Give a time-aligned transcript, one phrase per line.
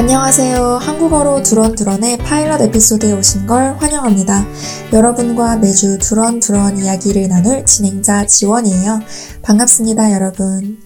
[0.00, 0.78] 안녕하세요.
[0.78, 4.46] 한국어로 두런두런의 파일럿 에피소드에 오신 걸 환영합니다.
[4.94, 9.00] 여러분과 매주 두런두런 이야기를 나눌 진행자 지원이에요.
[9.42, 10.78] 반갑습니다, 여러분.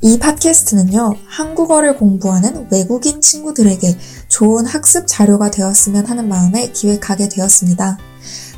[0.00, 3.96] 이 팟캐스트는요, 한국어를 공부하는 외국인 친구들에게
[4.26, 7.98] 좋은 학습 자료가 되었으면 하는 마음에 기획하게 되었습니다.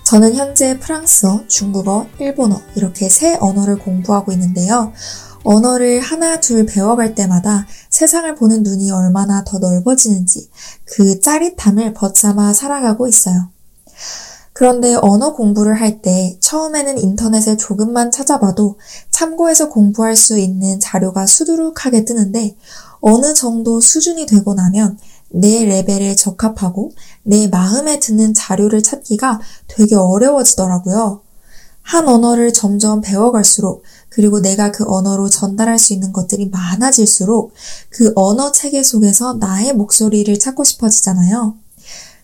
[0.04, 4.95] 저는 현재 프랑스어, 중국어, 일본어 이렇게 세 언어를 공부하고 있는데요.
[5.46, 10.50] 언어를 하나 둘 배워갈 때마다 세상을 보는 눈이 얼마나 더 넓어지는지
[10.84, 13.48] 그 짜릿함을 벗삼아 살아가고 있어요.
[14.52, 18.78] 그런데 언어 공부를 할 때 처음에는 인터넷에 조금만 찾아봐도
[19.10, 22.56] 참고해서 공부할 수 있는 자료가 수두룩하게 뜨는데
[23.00, 24.98] 어느 정도 수준이 되고 나면
[25.30, 26.91] 내 레벨에 적합하고
[27.22, 31.22] 내 마음에 드는 자료를 찾기가 되게 어려워지더라고요.
[31.83, 33.84] 한 언어를 점점 배워갈수록
[34.16, 37.53] 그리고 내가 그 언어로 전달할 수 있는 것들이 많아질수록
[37.91, 41.55] 그 언어 체계 속에서 나의 목소리를 찾고 싶어지잖아요.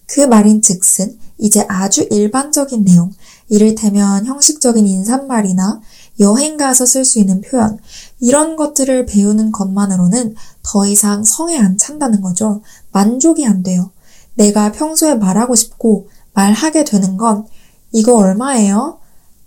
[0.07, 3.13] 그 말인 즉슨 이제 아주 일반적인 내용,
[3.51, 5.83] 이를테면 형식적인 인사말이나
[6.21, 7.79] 여행 가서 쓸 수 있는 표현,
[8.21, 12.63] 이런 것들을 배우는 것만으로는 더 이상 성에 안 찬다는 거죠.
[12.93, 13.91] 만족이 안 돼요.
[14.35, 17.45] 내가 평소에 말하고 싶고 말하게 되는 건
[17.93, 19.02] 이거 얼마예요?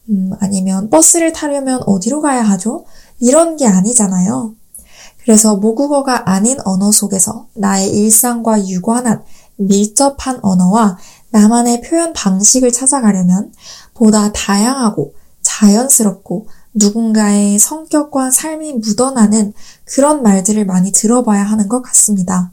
[0.10, 2.86] 음, 아니면 버스를 타려면 어디로 가야 하죠?
[3.20, 4.54] 이런 게 아니잖아요.
[5.24, 9.24] 그래서 모국어가 아닌 언어 속에서 나의 일상과 유관한
[9.58, 10.98] 밀접한 언어와
[11.32, 13.52] 나만의 표현 방식을 찾아가려면
[13.94, 19.54] 보다 다양하고 자연스럽고 누군가의 성격과 삶이 묻어나는
[19.86, 22.52] 그런 말들을 많이 들어봐야 하는 것 같습니다.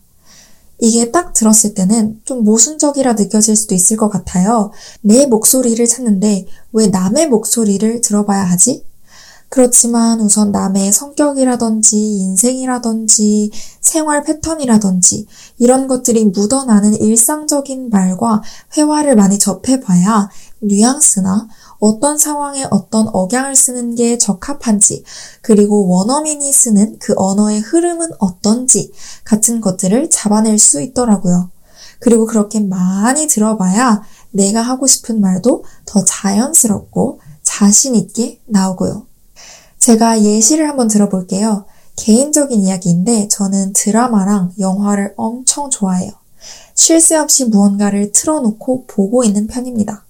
[0.78, 4.72] 이게 딱 들었을 때는 좀 모순적이라 느껴질 수도 있을 것 같아요.
[5.00, 8.84] 내 목소리를 찾는데 왜 남의 목소리를 들어봐야 하지?
[9.52, 13.50] 그렇지만 우선 남의 성격이라든지 인생이라든지
[13.82, 15.26] 생활 패턴이라든지
[15.58, 18.42] 이런 것들이 묻어나는 일상적인 말과
[18.74, 21.48] 회화를 많이 접해봐야 뉘앙스나
[21.82, 25.02] 어떤 상황에 어떤 억양을 쓰는 게 적합한지,
[25.40, 28.92] 그리고 원어민이 쓰는 그 언어의 흐름은 어떤지
[29.24, 31.50] 같은 것들을 잡아낼 수 있더라고요.
[31.98, 39.08] 그리고 그렇게 많이 들어봐야 내가 하고 싶은 말도 더 자연스럽고 자신있게 나오고요.
[39.78, 41.64] 제가 예시를 한번 들어볼게요.
[41.96, 46.12] 개인적인 이야기인데 저는 드라마랑 영화를 엄청 좋아해요.
[46.76, 50.04] 쉴 새 없이 무언가를 틀어놓고 보고 있는 편입니다.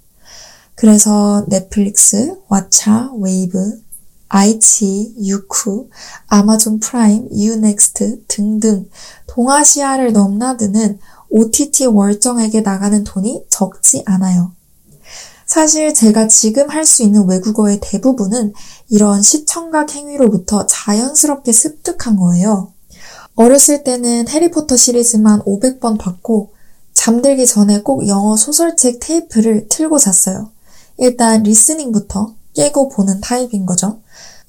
[0.75, 3.81] 그래서 넷플릭스, 왓챠, 웨이브,
[4.28, 5.91] 아이치, 유쿠,
[6.27, 8.88] 아마존 프라임, 유넥스트 등등
[9.27, 14.53] 동아시아를 넘나드는 OTT 월정에게 나가는 돈이 적지 않아요.
[15.47, 18.55] 사실 제가 지금 할 수 있는 외국어의 대부분은
[18.88, 22.72] 이런 시청각 행위로부터 자연스럽게 습득한 거예요.
[23.34, 26.55] 어렸을 때는 해리포터 시리즈만 500번 봤고
[26.94, 30.52] 잠들기 전에 꼭 영어 소설책 테이프를 틀고 잤어요.
[30.98, 34.00] 일단 리스닝부터 깨고 보는 타입인 거죠.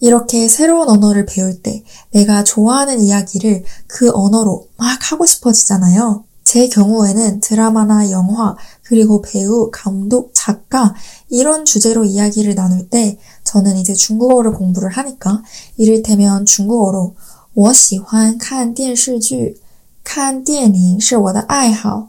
[0.01, 1.83] 이렇게 새로운 언어를 배울 때
[2.13, 6.25] 내가 좋아하는 이야기를 그 언어로 막 하고 싶어지잖아요.
[6.45, 10.95] 제 경우에는 드라마나 영화, 그리고 배우, 감독, 작가,
[11.29, 15.43] 이런 주제로 이야기를 나눌 때 저는 이제 중국어를 공부를 하니까
[15.77, 17.15] 이를테면 중국어로
[17.55, 19.61] 我喜欢看电视剧,
[20.05, 22.09] 看电影是我的爱好.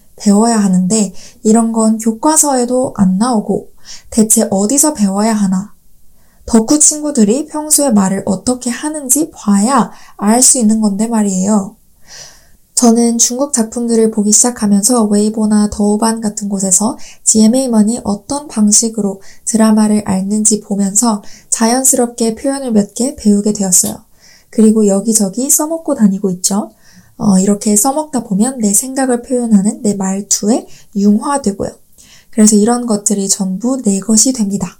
[0.21, 1.13] 배워야 하는데
[1.43, 3.69] 이런 건 교과서에도 안 나오고
[4.11, 5.73] 대체 어디서 배워야 하나?
[6.45, 11.75] 덕후 친구들이 평소에 말을 어떻게 하는지 봐야 알 수 있는 건데 말이에요.
[12.75, 21.21] 저는 중국 작품들을 보기 시작하면서 웨이보나 더우반 같은 곳에서 GMA만이 어떤 방식으로 드라마를 앓는지 보면서
[21.49, 23.97] 자연스럽게 표현을 몇 개 배우게 되었어요.
[24.49, 26.71] 그리고 여기저기 써먹고 다니고 있죠.
[27.21, 30.65] 어, 이렇게 써먹다 보면 내 생각을 표현하는 내 말투에
[30.95, 31.69] 융화되고요.
[32.31, 34.79] 그래서 이런 것들이 전부 내 것이 됩니다.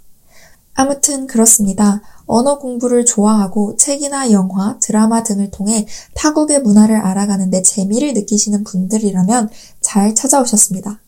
[0.74, 2.02] 아무튼 그렇습니다.
[2.26, 5.86] 언어 공부를 좋아하고 책이나 영화, 드라마 등을 통해
[6.16, 9.50] 타국의 문화를 알아가는데 재미를 느끼시는 분들이라면
[9.80, 11.00] 잘 찾아오셨습니다.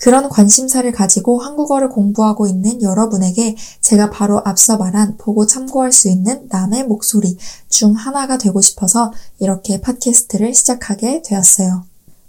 [0.00, 6.46] 그런 관심사를 가지고 한국어를 공부하고 있는 여러분에게 제가 바로 앞서 말한 보고 참고할 수 있는
[6.48, 7.36] 남의 목소리
[7.68, 11.84] 중 하나가 되고 싶어서 이렇게 팟캐스트를 시작하게 되었어요.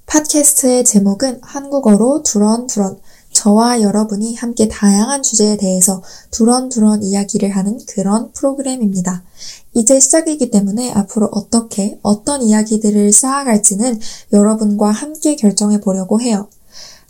[0.08, 3.00] 팟캐스트의 제목은 한국어로 두런두런
[3.32, 6.02] 저와 여러분이 함께 다양한 주제에 대해서
[6.32, 9.24] 두런두런 이야기를 하는 그런 프로그램입니다.
[9.76, 14.00] 이제 시작이기 때문에 앞으로 어떻게 어떤 이야기들을 쌓아갈지는
[14.34, 16.50] 여러분과 함께 결정해 보려고 해요.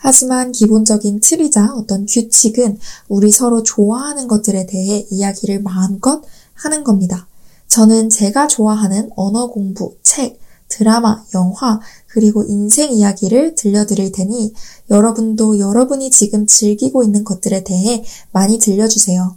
[0.02, 2.80] 하지만 기본적인 틀이자 어떤 규칙은
[3.10, 6.22] 우리 서로 좋아하는 것들에 대해 이야기를 마음껏
[6.54, 7.28] 하는 겁니다.
[7.68, 14.54] 저는 제가 좋아하는 언어 공부, 책, 드라마, 영화, 그리고 인생 이야기를 들려드릴 테니
[14.90, 19.36] 여러분도 여러분이 지금 즐기고 있는 것들에 대해 많이 들려주세요.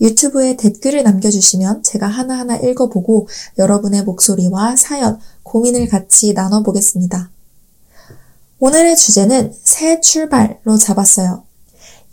[0.00, 3.28] 유튜브에 댓글을 남겨주시면 제가 하나하나 읽어보고
[3.58, 7.33] 여러분의 목소리와 사연, 고민을 같이 나눠보겠습니다.
[8.64, 11.44] 오늘의 주제는 새 출발로 잡았어요.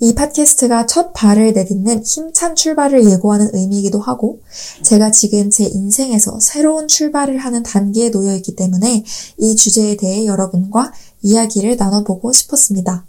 [0.02, 4.42] 이 팟캐스트가 첫 발을 내딛는 힘찬 출발을 예고하는 의미이기도 하고,
[4.84, 9.06] 제가 지금 제 인생에서 새로운 출발을 하는 단계에 놓여 있기 때문에
[9.38, 13.06] 이 주제에 대해 여러분과 이야기를 나눠보고 싶었습니다.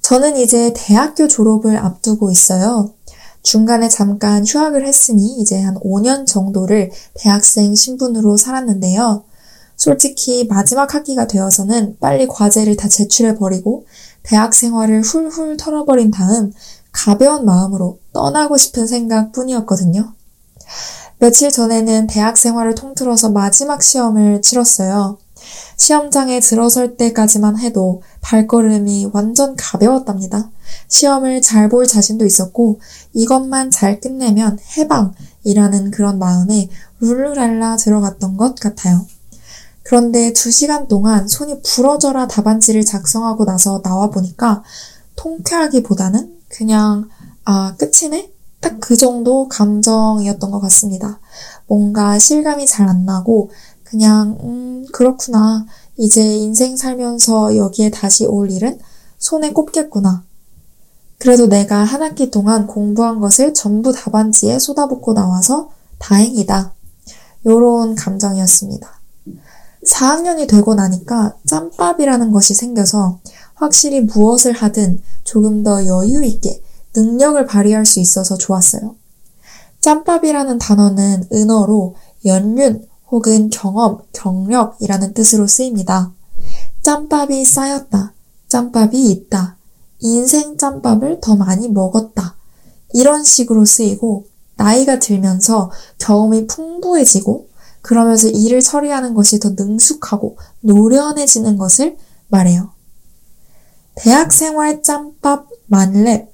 [0.00, 2.94] 저는 이제 대학교 졸업을 앞두고 있어요.
[3.42, 9.24] 중간에 잠깐 휴학을 했으니 이제 한 5년 정도를 대학생 신분으로 살았는데요.
[9.82, 13.84] 솔직히 마지막 학기가 되어서는 빨리 과제를 다 제출해버리고
[14.22, 16.52] 대학 생활을 훌훌 털어버린 다음
[16.92, 20.12] 가벼운 마음으로 떠나고 싶은 생각 뿐이었거든요.
[21.18, 25.18] 며칠 전에는 대학 생활을 통틀어서 마지막 시험을 치렀어요.
[25.76, 30.48] 시험장에 들어설 때까지만 해도 발걸음이 완전 가벼웠답니다.
[30.86, 32.78] 시험을 잘 볼 자신도 있었고
[33.14, 36.68] 이것만 잘 끝내면 해방이라는 그런 마음에
[37.00, 39.04] 룰루랄라 들어갔던 것 같아요.
[39.82, 44.62] 그런데 두 시간 동안 손이 부러져라 답안지를 작성하고 나서 나와 보니까
[45.16, 47.08] 통쾌하기보다는 그냥,
[47.44, 48.32] 아, 끝이네?
[48.60, 51.18] 딱 그 정도 감정이었던 것 같습니다.
[51.66, 53.50] 뭔가 실감이 잘 안 나고,
[53.82, 55.66] 그냥, 음, 그렇구나.
[55.96, 58.78] 이제 인생 살면서 여기에 다시 올 일은
[59.18, 60.24] 손에 꼽겠구나.
[61.18, 66.72] 그래도 내가 한 학기 동안 공부한 것을 전부 답안지에 쏟아붓고 나와서 다행이다.
[67.46, 68.88] 요런 감정이었습니다.
[69.86, 73.20] 4학년이 되고 나니까 짬밥이라는 것이 생겨서
[73.54, 76.62] 확실히 무엇을 하든 조금 더 여유 있게
[76.94, 78.94] 능력을 발휘할 수 있어서 좋았어요.
[79.80, 86.12] 짬밥이라는 단어는 은어로 연륜 혹은 경험, 경력이라는 뜻으로 쓰입니다.
[86.82, 88.14] 짬밥이 쌓였다.
[88.48, 89.56] 짬밥이 있다.
[90.00, 92.36] 인생 짬밥을 더 많이 먹었다.
[92.92, 94.26] 이런 식으로 쓰이고
[94.56, 97.48] 나이가 들면서 경험이 풍부해지고
[97.82, 101.96] 그러면서 일을 처리하는 것이 더 능숙하고 노련해지는 것을
[102.28, 102.70] 말해요.
[103.96, 106.32] 대학생활 짬밥 만렙.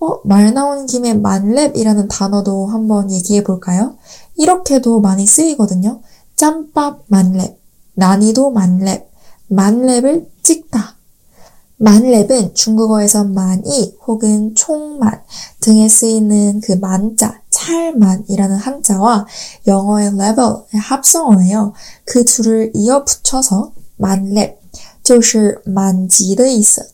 [0.00, 3.96] 어, 말 나온 김에 만렙이라는 단어도 한번 얘기해 볼까요?
[4.36, 6.00] 이렇게도 많이 쓰이거든요.
[6.36, 7.58] 짬밥 만렙,
[7.94, 9.10] 난이도 만렙,
[9.48, 10.96] 만렙을 찍다.
[11.76, 15.22] 만렙은 중국어에서 만이 혹은 총만
[15.60, 19.25] 등에 쓰이는 그 만자, 찰만이라는 한자와
[19.67, 21.73] 영어의 level의 합성어예요.
[22.05, 24.59] 그 둘을 이어 붙여서 만렙,
[25.03, 26.93] 就是满级的意思.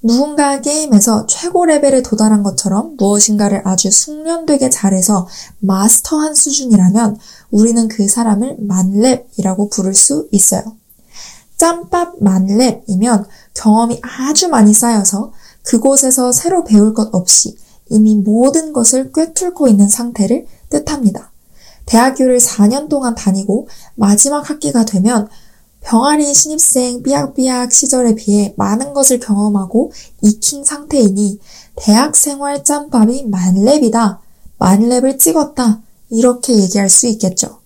[0.00, 5.26] 누군가 게임에서 최고 레벨에 도달한 것처럼 무엇인가를 아주 숙련되게 잘해서
[5.58, 7.18] 마스터한 수준이라면
[7.50, 10.62] 우리는 그 사람을 만렙이라고 부를 수 있어요.
[11.56, 15.32] 짬밥 만렙이면 경험이 아주 많이 쌓여서
[15.64, 17.58] 그곳에서 새로 배울 것 없이
[17.89, 21.31] 이미 모든 것을 꿰뚫고 있는 상태를 뜻합니다.
[21.85, 25.27] 대학교를 4년 동안 다니고 마지막 학기가 되면
[25.81, 31.39] 병아리 신입생 삐약삐약 시절에 비해 많은 것을 경험하고 익힌 상태이니
[31.75, 34.19] 대학 생활 짬밥이 만렙이다.
[34.59, 35.81] 만렙을 찍었다.
[36.09, 37.59] 이렇게 얘기할 수 있겠죠.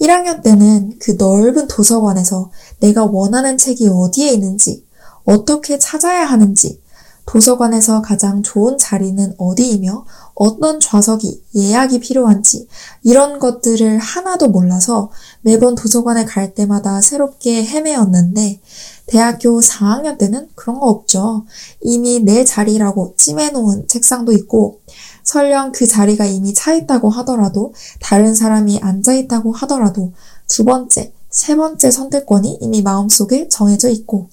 [0.00, 2.50] 1학년 때는 그 넓은 도서관에서
[2.80, 4.84] 내가 원하는 책이 어디에 있는지,
[5.24, 6.80] 어떻게 찾아야 하는지,
[7.26, 12.66] 도서관에서 가장 좋은 자리는 어디이며 어떤 좌석이 예약이 필요한지
[13.02, 15.10] 이런 것들을 하나도 몰라서
[15.40, 18.60] 매번 도서관에 갈 때마다 새롭게 헤매었는데
[19.06, 21.44] 대학교 4학년 때는 그런 거 없죠.
[21.80, 24.80] 이미 내 자리라고 찜해놓은 책상도 있고
[25.22, 30.12] 설령 그 자리가 이미 차 있다고 하더라도 다른 사람이 앉아 있다고 하더라도
[30.48, 34.28] 두 번째, 세 번째 선택권이 이미 마음속에 정해져 있고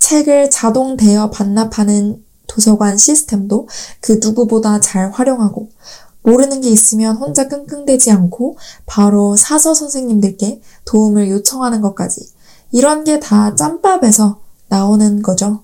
[0.00, 3.68] 책을 자동 대여 반납하는 도서관 시스템도
[4.00, 5.70] 그 누구보다 잘 활용하고
[6.22, 12.28] 모르는 게 있으면 혼자 끙끙대지 않고 바로 사서 선생님들께 도움을 요청하는 것까지
[12.72, 15.62] 이런 게 다 짬밥에서 나오는 거죠.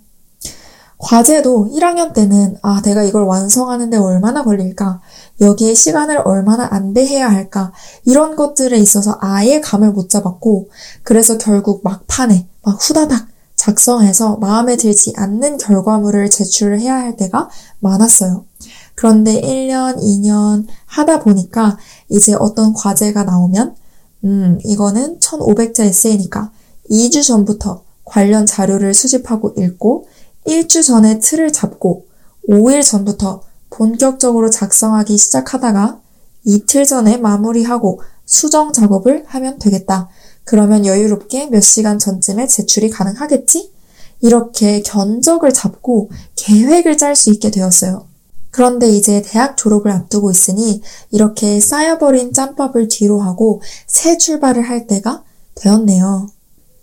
[0.99, 5.01] 과제도 1학년 때는 아, 내가 이걸 완성하는데 얼마나 걸릴까?
[5.41, 7.73] 여기에 시간을 얼마나 안배해야 할까?
[8.05, 10.71] 이런 것들에 있어서 아예 감을 못 잡았고,
[11.03, 13.29] 그래서 결국 막판에 막 후다닥
[13.67, 17.49] 작성해서 마음에 들지 않는 결과물을 제출을 해야 할 때가
[17.81, 18.45] 많았어요.
[18.95, 21.77] 그런데 1년, 2년 하다 보니까
[22.09, 23.75] 이제 어떤 과제가 나오면,
[24.25, 26.53] 음, 이거는 1500자 에세이니까
[26.89, 30.07] 2주 전부터 관련 자료를 수집하고 읽고,
[30.47, 32.07] 1주 전에 틀을 잡고,
[32.49, 35.99] 5일 전부터 본격적으로 작성하기 시작하다가
[36.45, 40.09] 이틀 전에 마무리하고 수정 작업을 하면 되겠다.
[40.47, 43.73] 그러면 여유롭게 몇 시간 전쯤에 제출이 가능하겠지?
[44.21, 48.07] 이렇게 견적을 잡고 계획을 짤 수 있게 되었어요.
[48.53, 55.25] 그런데 이제 대학 졸업을 앞두고 있으니 이렇게 쌓여버린 짬밥을 뒤로 하고 새 출발을 할 때가
[55.57, 56.29] 되었네요.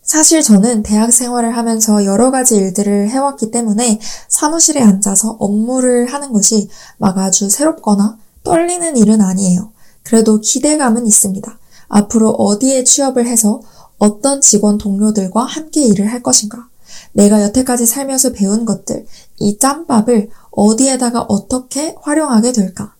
[0.03, 6.67] 사실 저는 대학 생활을 하면서 여러 가지 일들을 해왔기 때문에 사무실에 앉아서 업무를 하는 것이
[6.98, 9.72] 막 아주 새롭거나 떨리는 일은 아니에요.
[10.03, 11.58] 그래도 기대감은 있습니다.
[11.87, 13.61] 앞으로 어디에 취업을 해서
[13.97, 16.67] 어떤 직원 동료들과 함께 일을 할 것인가?
[17.13, 19.05] 내가 여태까지 살면서 배운 것들,
[19.39, 22.93] 이 짬밥을 어디에다가 어떻게 활용하게 될까?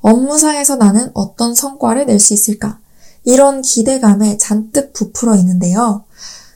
[0.00, 2.78] 업무상에서 나는 어떤 성과를 낼 수 있을까?
[3.24, 6.04] 이런 기대감에 잔뜩 부풀어 있는데요.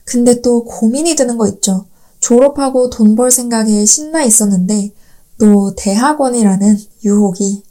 [0.05, 1.85] 근데 또 고민이 드는 거 있죠.
[2.19, 4.91] 졸업하고 돈 벌 생각에 신나 있었는데
[5.37, 7.63] 또 대학원이라는 유혹이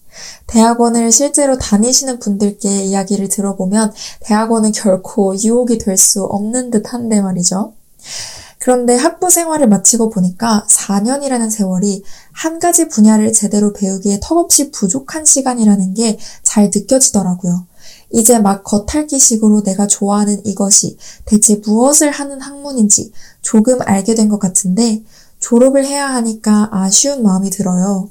[0.47, 7.75] 대학원을 실제로 다니시는 분들께 이야기를 들어보면 대학원은 결코 유혹이 될 수 없는 듯 한데 말이죠.
[8.59, 12.03] 그런데 학부 생활을 마치고 보니까 4년이라는 세월이
[12.33, 17.67] 한 가지 분야를 제대로 배우기에 턱없이 부족한 시간이라는 게 잘 느껴지더라고요.
[18.13, 25.03] 이제 막 겉핥기식으로 내가 좋아하는 이것이 대체 무엇을 하는 학문인지 조금 알게 된 것 같은데
[25.41, 28.11] 졸업을 해야 하니까 아쉬운 마음이 들어요.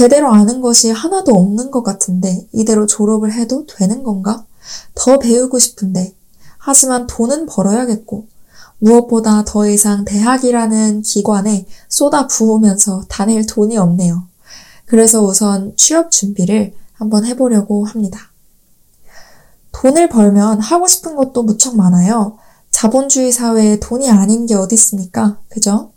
[0.00, 4.46] 제대로 아는 것이 하나도 없는 것 같은데 이대로 졸업을 해도 되는 건가?
[4.94, 6.14] 더 배우고 싶은데
[6.56, 8.26] 하지만 돈은 벌어야겠고
[8.78, 14.24] 무엇보다 더 이상 대학이라는 기관에 쏟아 부으면서 다닐 돈이 없네요.
[14.86, 18.20] 그래서 우선 취업 준비를 한번 해보려고 합니다.
[19.72, 22.38] 돈을 벌면 하고 싶은 것도 무척 많아요.
[22.70, 25.36] 자본주의 사회에 돈이 아닌 게 어디 있습니까?
[25.50, 25.92] 그죠?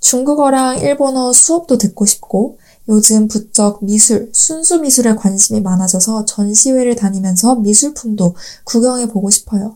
[0.00, 2.58] 중국어랑 일본어 수업도 듣고 싶고,
[2.88, 9.74] 요즘 부쩍 미술, 순수 미술에 관심이 많아져서 전시회를 다니면서 미술품도 구경해 보고 싶어요.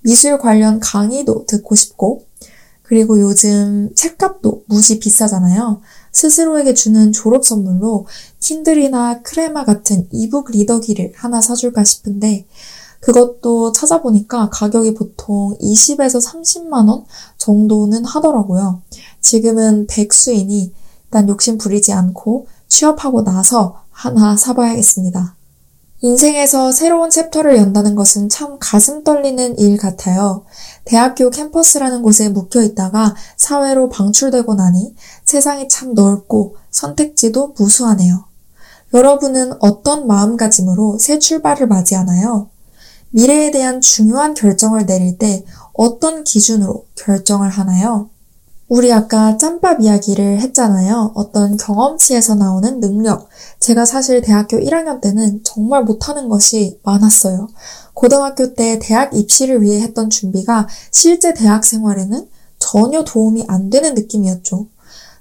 [0.00, 2.24] 미술 관련 강의도 듣고 싶고,
[2.82, 5.80] 그리고 요즘 책값도 무지 비싸잖아요.
[6.10, 8.06] 스스로에게 주는 졸업 선물로
[8.40, 12.46] 킨들이나 크레마 같은 이북 리더기를 하나 사줄까 싶은데,
[13.00, 17.04] 그것도 찾아보니까 가격이 보통 20에서 30만 원
[17.36, 18.82] 정도는 하더라고요.
[19.20, 20.72] 지금은 백수이니
[21.08, 25.34] 일단 욕심 부리지 않고 취업하고 나서 하나 사봐야겠습니다.
[26.00, 30.44] 인생에서 새로운 챕터를 연다는 것은 참 가슴 떨리는 일 같아요.
[30.84, 38.24] 대학교 캠퍼스라는 곳에 묵혀 있다가 사회로 방출되고 나니 세상이 참 넓고 선택지도 무수하네요.
[38.94, 42.48] 여러분은 어떤 마음가짐으로 새 출발을 맞이하나요?
[43.10, 48.08] 미래에 대한 중요한 결정을 내릴 때 어떤 기준으로 결정을 하나요?
[48.68, 51.12] 우리 아까 짬밥 이야기를 했잖아요.
[51.14, 53.26] 어떤 경험치에서 나오는 능력.
[53.60, 57.48] 제가 사실 대학교 1학년 때는 정말 못하는 것이 많았어요.
[57.94, 64.66] 고등학교 때 대학 입시를 위해 했던 준비가 실제 대학 생활에는 전혀 도움이 안 되는 느낌이었죠.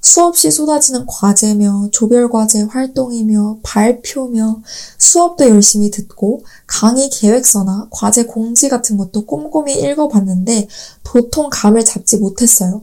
[0.01, 4.61] 수없이 쏟아지는 과제며 조별과제 활동이며 발표며
[4.97, 10.67] 수업도 열심히 듣고 강의 계획서나 과제 공지 같은 것도 꼼꼼히 읽어봤는데
[11.03, 12.81] 도통 감을 잡지 못했어요.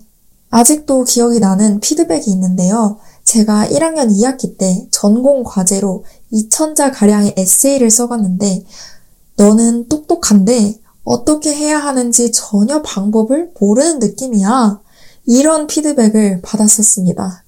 [0.55, 2.99] 아직도 기억이 나는 피드백이 있는데요.
[3.25, 8.65] 제가 1학년 2학기 때 전공 과제로 2천자 가량의 에세이를 써갔는데
[9.37, 14.81] 너는 똑똑한데 어떻게 해야 하는지 전혀 방법을 모르는 느낌이야.
[15.27, 17.43] 이런 피드백을 받았었습니다.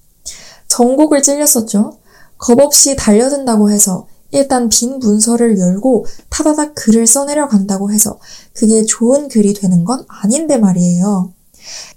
[0.66, 1.98] 전곡을 찔렸었죠.
[2.38, 8.18] 겁없이 달려든다고 해서 일단 빈 문서를 열고 타다닥 글을 써내려 간다고 해서
[8.52, 11.35] 그게 좋은 글이 되는 건 아닌데 말이에요.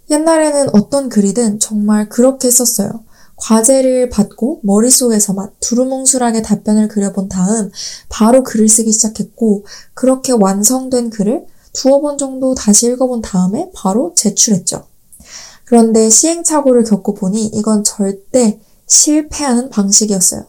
[0.09, 3.03] 옛날에는 어떤 글이든 정말 그렇게 썼어요.
[3.35, 7.71] 과제를 받고 머릿속에서만 두루뭉술하게 답변을 그려본 다음
[8.09, 14.85] 바로 글을 쓰기 시작했고 그렇게 완성된 글을 두어 번 정도 다시 읽어본 다음에 바로 제출했죠.
[15.65, 20.45] 그런데 시행착오를 겪고 보니 이건 절대 실패하는 방식이었어요.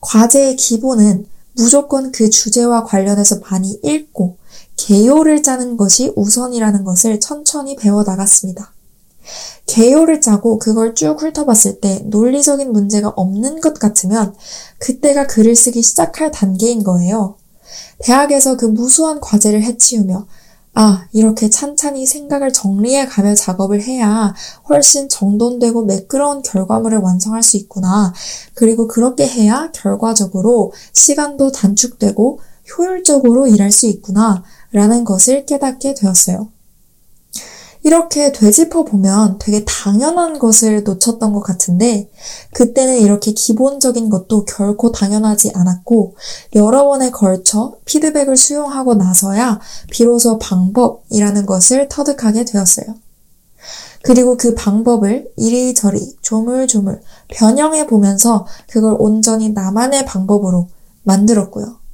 [0.00, 1.26] 과제의 기본은
[1.56, 4.36] 무조건 그 주제와 관련해서 많이 읽고
[4.76, 8.72] 개요를 짜는 것이 우선이라는 것을 천천히 배워 나갔습니다.
[9.66, 14.34] 개요를 짜고 그걸 쭉 훑어봤을 때 논리적인 문제가 없는 것 같으면
[14.78, 17.36] 그때가 글을 쓰기 시작할 단계인 거예요.
[17.98, 20.26] 대학에서 그 무수한 과제를 해치우며
[20.78, 24.34] 아, 이렇게 찬찬히 생각을 정리해 가며 작업을 해야
[24.68, 28.12] 훨씬 정돈되고 매끄러운 결과물을 완성할 수 있구나.
[28.52, 32.40] 그리고 그렇게 해야 결과적으로 시간도 단축되고
[32.76, 34.44] 효율적으로 일할 수 있구나.
[34.72, 36.48] 라는 것을 깨닫게 되었어요.
[37.86, 42.10] 이렇게 되짚어 보면 되게 당연한 것을 놓쳤던 것 같은데,
[42.52, 46.16] 그때는 이렇게 기본적인 것도 결코 당연하지 않았고,
[46.56, 52.86] 여러 번에 걸쳐 피드백을 수용하고 나서야 비로소 방법이라는 것을 터득하게 되었어요.
[54.02, 60.68] 그리고 그 방법을 이리저리 조물조물 변형해 보면서 그걸 온전히 나만의 방법으로
[61.04, 61.85] 만들었고요.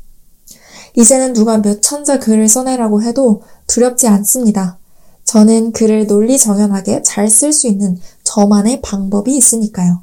[0.95, 4.79] 이제는 누가 몇 천자 글을 써내라고 해도 두렵지 않습니다.
[5.25, 10.03] 저는 글을 논리 정연하게 잘 쓸 수 있는 저만의 방법이 있으니까요.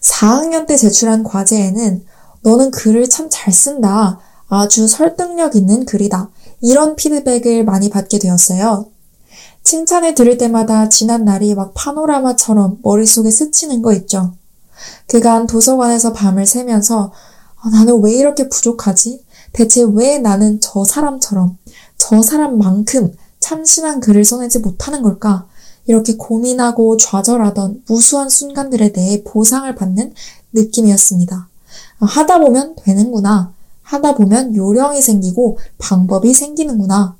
[0.00, 2.04] 4학년 때 제출한 과제에는
[2.42, 4.20] 너는 글을 참 잘 쓴다.
[4.48, 6.30] 아주 설득력 있는 글이다.
[6.62, 8.86] 이런 피드백을 많이 받게 되었어요.
[9.64, 14.32] 칭찬을 들을 때마다 지난 날이 막 파노라마처럼 머릿속에 스치는 거 있죠.
[15.06, 17.12] 그간 도서관에서 밤을 새면서
[17.60, 19.24] 아, 나는 왜 이렇게 부족하지?
[19.52, 21.56] 대체 왜 나는 저 사람처럼,
[21.96, 25.46] 저 사람만큼 참신한 글을 써내지 못하는 걸까?
[25.86, 30.12] 이렇게 고민하고 좌절하던 무수한 순간들에 대해 보상을 받는
[30.52, 31.48] 느낌이었습니다.
[32.00, 33.52] 아, 하다 보면 되는구나.
[33.82, 37.16] 하다 보면 요령이 생기고 방법이 생기는구나.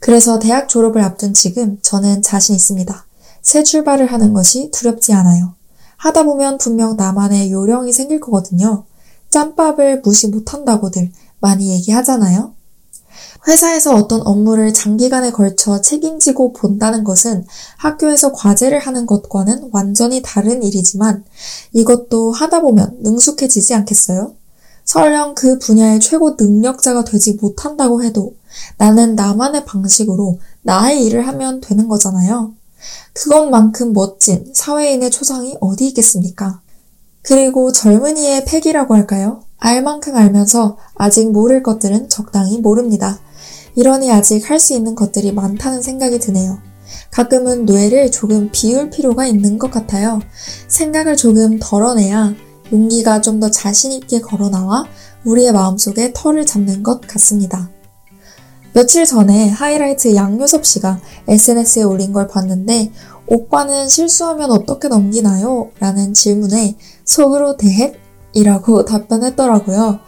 [0.00, 3.06] 그래서 대학 졸업을 앞둔 지금 저는 자신 있습니다.
[3.42, 5.54] 새 출발을 하는 것이 두렵지 않아요.
[5.96, 8.84] 하다 보면 분명 나만의 요령이 생길 거거든요.
[9.30, 12.54] 짬밥을 무시 못한다고들 많이 얘기하잖아요.
[13.48, 17.46] 회사에서 어떤 업무를 장기간에 걸쳐 책임지고 본다는 것은
[17.78, 21.24] 학교에서 과제를 하는 것과는 완전히 다른 일이지만
[21.72, 24.34] 이것도 하다 보면 능숙해지지 않겠어요?
[24.84, 28.34] 설령 그 분야의 최고 능력자가 되지 못한다고 해도
[28.76, 32.54] 나는 나만의 방식으로 나의 일을 하면 되는 거잖아요.
[33.12, 36.60] 그것만큼 멋진 사회인의 초상이 어디 있겠습니까?
[37.22, 39.42] 그리고 젊은이의 패기라고 할까요?
[39.58, 43.18] 알 만큼 알면서 아직 모를 것들은 적당히 모릅니다.
[43.76, 46.58] 이러니 아직 할 수 있는 것들이 많다는 생각이 드네요.
[47.10, 50.20] 가끔은 뇌를 조금 비울 필요가 있는 것 같아요.
[50.68, 52.34] 생각을 조금 덜어내야
[52.72, 54.86] 용기가 좀 더 자신있게 걸어 나와
[55.24, 57.68] 우리의 마음속에 털을 잡는 것 같습니다.
[58.72, 62.92] 며칠 전에 하이라이트 양요섭 씨가 SNS에 올린 걸 봤는데
[63.30, 65.70] 오빠는 실수하면 어떻게 넘기나요?
[65.78, 67.94] 라는 질문에 속으로 대헷?
[68.32, 70.00] 이라고 답변했더라고요.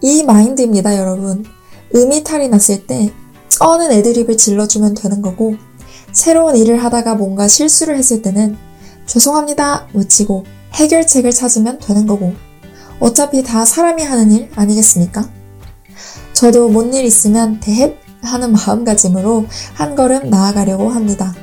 [0.00, 1.44] 이 마인드입니다, 여러분.
[1.94, 3.12] 음이탈이 났을 때
[3.48, 5.56] 쩌는 애드립을 질러주면 되는 거고
[6.12, 8.56] 새로운 일을 하다가 뭔가 실수를 했을 때는
[9.06, 12.32] 죄송합니다 외치고 해결책을 찾으면 되는 거고
[13.00, 15.28] 어차피 다 사람이 하는 일 아니겠습니까?
[16.32, 21.34] 저도 뭔 일 있으면 대헷 하는 마음가짐으로 한 걸음 나아가려고 합니다.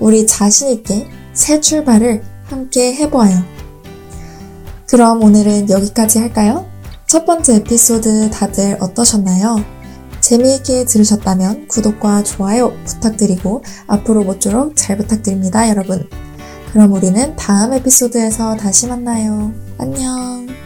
[0.00, 3.42] 우리 자신있게 새 출발을 함께 해보아요.
[4.86, 6.66] 그럼 오늘은 여기까지 할까요?
[7.06, 9.56] 첫 번째 에피소드 다들 어떠셨나요?
[10.20, 16.08] 재미있게 들으셨다면 구독과 좋아요 부탁드리고 앞으로 모쪼록 잘 부탁드립니다, 여러분.
[16.72, 19.52] 그럼 우리는 다음 에피소드에서 다시 만나요.
[19.78, 20.65] 안녕.